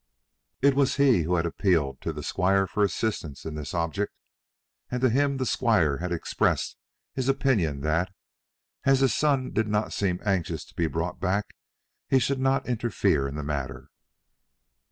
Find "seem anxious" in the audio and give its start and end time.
9.93-10.65